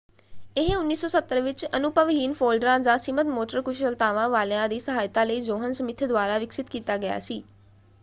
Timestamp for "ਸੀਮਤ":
2.97-3.25